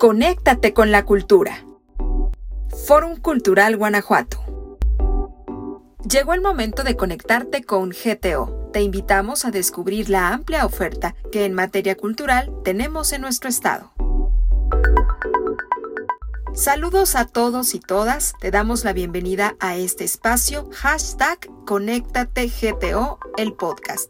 [0.00, 1.62] Conéctate con la cultura.
[2.86, 4.78] Fórum Cultural Guanajuato.
[6.08, 8.70] Llegó el momento de conectarte con GTO.
[8.72, 13.92] Te invitamos a descubrir la amplia oferta que en materia cultural tenemos en nuestro estado.
[16.54, 23.52] Saludos a todos y todas, te damos la bienvenida a este espacio hashtag ConéctateGTO, el
[23.52, 24.08] podcast.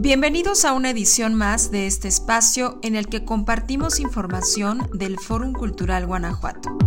[0.00, 5.52] Bienvenidos a una edición más de este espacio en el que compartimos información del Fórum
[5.52, 6.78] Cultural Guanajuato.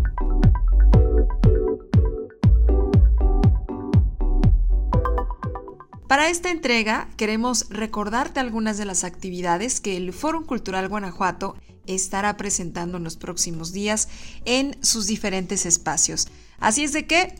[6.07, 12.37] Para esta entrega queremos recordarte algunas de las actividades que el Fórum Cultural Guanajuato estará
[12.37, 14.07] presentando en los próximos días
[14.45, 16.29] en sus diferentes espacios.
[16.59, 17.35] Así es de que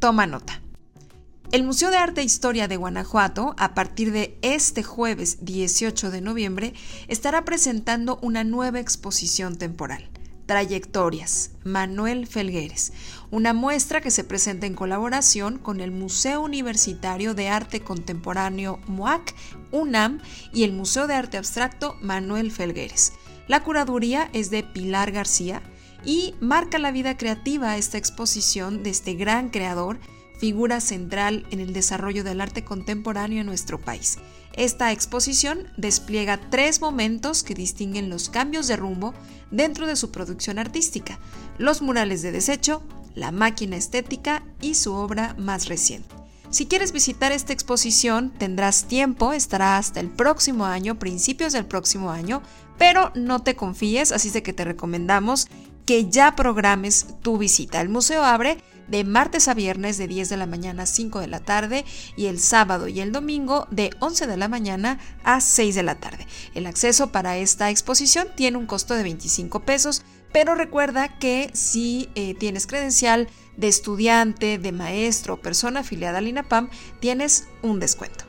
[0.00, 0.61] toma nota.
[1.52, 6.22] El Museo de Arte e Historia de Guanajuato, a partir de este jueves 18 de
[6.22, 6.72] noviembre,
[7.08, 10.08] estará presentando una nueva exposición temporal.
[10.46, 12.94] Trayectorias, Manuel Felgueres,
[13.30, 19.34] una muestra que se presenta en colaboración con el Museo Universitario de Arte Contemporáneo MUAC,
[19.72, 20.22] UNAM
[20.54, 23.12] y el Museo de Arte Abstracto Manuel Felgueres.
[23.46, 25.60] La curaduría es de Pilar García
[26.02, 29.98] y marca la vida creativa esta exposición de este gran creador
[30.42, 34.18] figura central en el desarrollo del arte contemporáneo en nuestro país.
[34.54, 39.14] Esta exposición despliega tres momentos que distinguen los cambios de rumbo
[39.52, 41.20] dentro de su producción artística,
[41.58, 42.82] los murales de desecho,
[43.14, 46.12] la máquina estética y su obra más reciente.
[46.50, 52.10] Si quieres visitar esta exposición, tendrás tiempo, estará hasta el próximo año, principios del próximo
[52.10, 52.42] año,
[52.78, 55.46] pero no te confíes, así de que te recomendamos
[55.86, 57.80] que ya programes tu visita.
[57.80, 61.26] El museo abre de martes a viernes de 10 de la mañana a 5 de
[61.26, 61.84] la tarde
[62.16, 65.96] y el sábado y el domingo de 11 de la mañana a 6 de la
[65.96, 66.26] tarde.
[66.54, 70.02] El acceso para esta exposición tiene un costo de 25 pesos,
[70.32, 76.28] pero recuerda que si eh, tienes credencial de estudiante, de maestro o persona afiliada al
[76.28, 76.70] INAPAM,
[77.00, 78.24] tienes un descuento.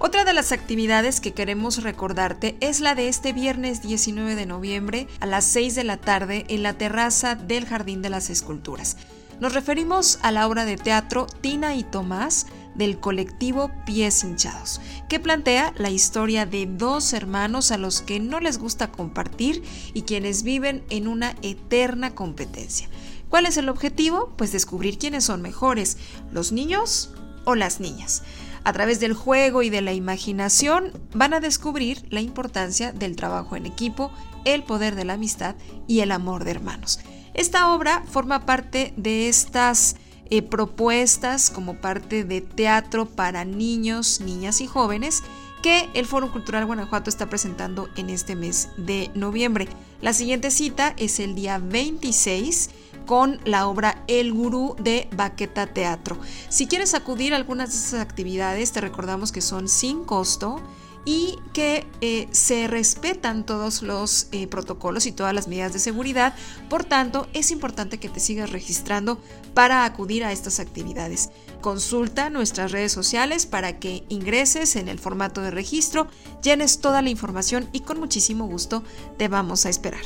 [0.00, 5.08] Otra de las actividades que queremos recordarte es la de este viernes 19 de noviembre
[5.18, 8.96] a las 6 de la tarde en la terraza del Jardín de las Esculturas.
[9.40, 15.20] Nos referimos a la obra de teatro Tina y Tomás del colectivo Pies Hinchados, que
[15.20, 19.62] plantea la historia de dos hermanos a los que no les gusta compartir
[19.94, 22.88] y quienes viven en una eterna competencia.
[23.28, 24.32] ¿Cuál es el objetivo?
[24.36, 25.98] Pues descubrir quiénes son mejores,
[26.32, 27.10] los niños
[27.44, 28.24] o las niñas.
[28.64, 33.54] A través del juego y de la imaginación van a descubrir la importancia del trabajo
[33.54, 34.10] en equipo,
[34.44, 35.54] el poder de la amistad
[35.86, 36.98] y el amor de hermanos.
[37.34, 39.96] Esta obra forma parte de estas
[40.30, 45.22] eh, propuestas como parte de teatro para niños, niñas y jóvenes
[45.62, 49.68] que el Foro Cultural Guanajuato está presentando en este mes de noviembre.
[50.00, 52.70] La siguiente cita es el día 26
[53.06, 56.18] con la obra El Gurú de Baqueta Teatro.
[56.48, 60.60] Si quieres acudir a algunas de esas actividades, te recordamos que son sin costo
[61.08, 66.34] y que eh, se respetan todos los eh, protocolos y todas las medidas de seguridad.
[66.68, 69.18] Por tanto, es importante que te sigas registrando
[69.54, 71.30] para acudir a estas actividades.
[71.62, 76.08] Consulta nuestras redes sociales para que ingreses en el formato de registro,
[76.42, 78.84] llenes toda la información y con muchísimo gusto
[79.16, 80.04] te vamos a esperar.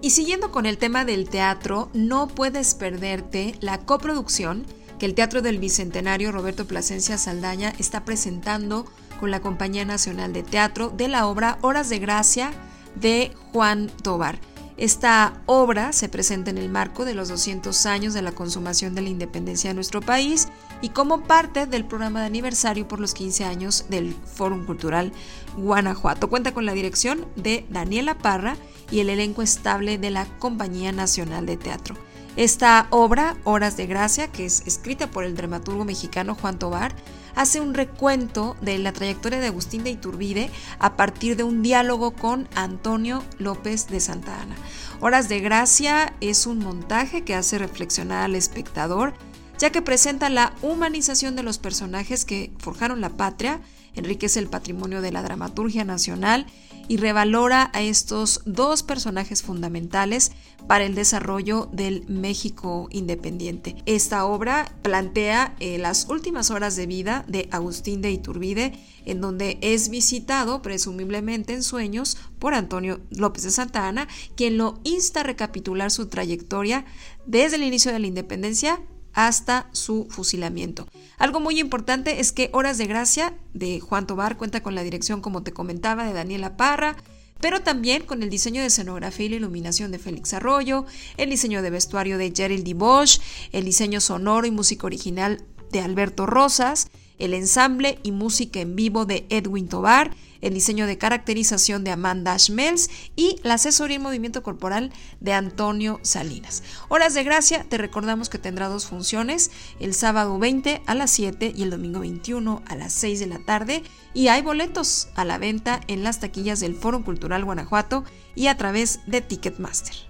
[0.00, 4.64] Y siguiendo con el tema del teatro, no puedes perderte la coproducción
[5.00, 8.86] que el Teatro del Bicentenario Roberto Plasencia Saldaña está presentando
[9.20, 12.50] con la Compañía Nacional de Teatro de la obra Horas de Gracia
[12.94, 14.40] de Juan Tobar.
[14.78, 19.02] Esta obra se presenta en el marco de los 200 años de la consumación de
[19.02, 20.48] la independencia de nuestro país
[20.80, 25.12] y como parte del programa de aniversario por los 15 años del Fórum Cultural
[25.58, 26.30] Guanajuato.
[26.30, 28.56] Cuenta con la dirección de Daniela Parra
[28.90, 31.94] y el elenco estable de la Compañía Nacional de Teatro.
[32.36, 36.94] Esta obra, Horas de Gracia, que es escrita por el dramaturgo mexicano Juan Tobar,
[37.40, 42.10] hace un recuento de la trayectoria de Agustín de Iturbide a partir de un diálogo
[42.10, 44.54] con Antonio López de Santa Ana.
[45.00, 49.14] Horas de Gracia es un montaje que hace reflexionar al espectador,
[49.58, 53.62] ya que presenta la humanización de los personajes que forjaron la patria,
[53.94, 56.46] enriquece el patrimonio de la dramaturgia nacional
[56.90, 60.32] y revalora a estos dos personajes fundamentales
[60.66, 63.76] para el desarrollo del México independiente.
[63.86, 68.72] Esta obra plantea eh, las últimas horas de vida de Agustín de Iturbide,
[69.04, 74.80] en donde es visitado presumiblemente en sueños por Antonio López de Santa Ana, quien lo
[74.82, 76.84] insta a recapitular su trayectoria
[77.24, 78.80] desde el inicio de la independencia
[79.12, 80.86] hasta su fusilamiento.
[81.18, 85.20] Algo muy importante es que Horas de Gracia de Juan Tobar cuenta con la dirección,
[85.20, 86.96] como te comentaba, de Daniela Parra,
[87.40, 90.84] pero también con el diseño de escenografía y la iluminación de Félix Arroyo,
[91.16, 93.20] el diseño de vestuario de Gerald Bosch,
[93.52, 95.42] el diseño sonoro y música original
[95.72, 96.88] de Alberto Rosas,
[97.20, 102.38] el ensamble y música en vivo de Edwin Tobar, el diseño de caracterización de Amanda
[102.38, 106.62] Schmelz y la asesoría en movimiento corporal de Antonio Salinas.
[106.88, 109.50] Horas de Gracia, te recordamos que tendrá dos funciones,
[109.80, 113.38] el sábado 20 a las 7 y el domingo 21 a las 6 de la
[113.38, 113.82] tarde,
[114.14, 118.56] y hay boletos a la venta en las taquillas del Foro Cultural Guanajuato y a
[118.56, 120.09] través de Ticketmaster.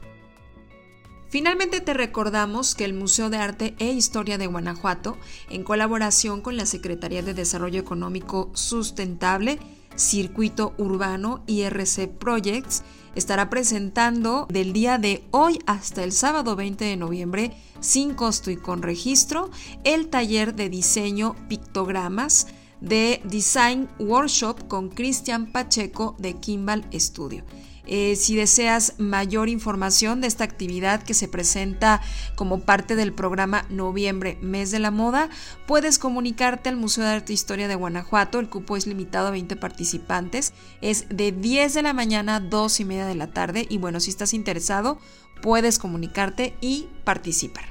[1.31, 5.17] Finalmente te recordamos que el Museo de Arte e Historia de Guanajuato,
[5.49, 9.61] en colaboración con la Secretaría de Desarrollo Económico Sustentable,
[9.94, 12.82] Circuito Urbano y RC Projects,
[13.15, 18.56] estará presentando del día de hoy hasta el sábado 20 de noviembre, sin costo y
[18.56, 19.53] con registro,
[19.85, 22.49] el taller de diseño pictogramas
[22.81, 27.44] de Design Workshop con Cristian Pacheco de Kimball Studio.
[27.87, 32.00] Eh, si deseas mayor información de esta actividad que se presenta
[32.37, 35.29] como parte del programa Noviembre, Mes de la Moda,
[35.67, 38.38] puedes comunicarte al Museo de Arte e Historia de Guanajuato.
[38.38, 40.53] El cupo es limitado a 20 participantes.
[40.81, 43.67] Es de 10 de la mañana a 2 y media de la tarde.
[43.69, 44.99] Y bueno, si estás interesado,
[45.43, 47.65] puedes comunicarte y participar.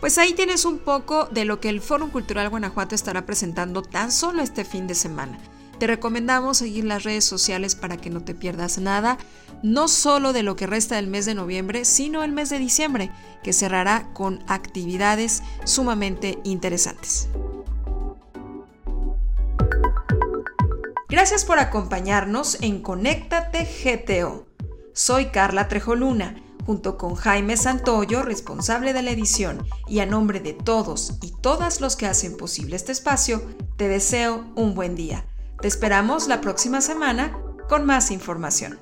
[0.00, 4.12] Pues ahí tienes un poco de lo que el Foro Cultural Guanajuato estará presentando tan
[4.12, 5.38] solo este fin de semana.
[5.78, 9.18] Te recomendamos seguir las redes sociales para que no te pierdas nada,
[9.62, 13.10] no solo de lo que resta del mes de noviembre, sino el mes de diciembre,
[13.42, 17.28] que cerrará con actividades sumamente interesantes.
[21.08, 24.46] Gracias por acompañarnos en Conéctate GTO.
[24.92, 30.54] Soy Carla Trejoluna, junto con Jaime Santoyo, responsable de la edición, y a nombre de
[30.54, 33.42] todos y todas los que hacen posible este espacio,
[33.76, 35.24] te deseo un buen día.
[35.60, 37.36] Te esperamos la próxima semana
[37.68, 38.78] con más información.